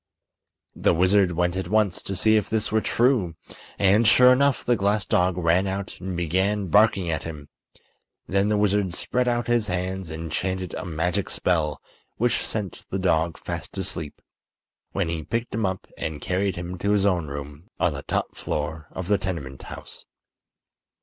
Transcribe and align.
The 0.75 0.95
wizard 0.95 1.33
went 1.33 1.55
at 1.55 1.67
once 1.67 2.01
to 2.01 2.15
see 2.15 2.35
if 2.35 2.49
this 2.49 2.71
were 2.71 2.81
true, 2.81 3.35
and, 3.77 4.07
sure 4.07 4.33
enough, 4.33 4.65
the 4.65 4.75
glass 4.75 5.05
dog 5.05 5.37
ran 5.37 5.67
out 5.67 5.99
and 6.01 6.17
began 6.17 6.69
barking 6.69 7.11
at 7.11 7.21
him. 7.21 7.49
Then 8.27 8.47
the 8.49 8.57
wizard 8.57 8.95
spread 8.95 9.27
out 9.27 9.45
his 9.45 9.67
hands 9.67 10.09
and 10.09 10.31
chanted 10.31 10.73
a 10.73 10.85
magic 10.85 11.29
spell 11.29 11.79
which 12.17 12.43
sent 12.43 12.83
the 12.89 12.97
dog 12.97 13.37
fast 13.37 13.77
asleep, 13.77 14.23
when 14.91 15.07
he 15.07 15.21
picked 15.21 15.53
him 15.53 15.67
up 15.67 15.85
and 15.99 16.19
carried 16.19 16.55
him 16.55 16.79
to 16.79 16.93
his 16.93 17.05
own 17.05 17.27
room 17.27 17.67
on 17.79 17.93
the 17.93 18.01
top 18.01 18.35
floor 18.35 18.87
of 18.89 19.07
the 19.07 19.19
tenement 19.19 19.61
house. 19.61 20.05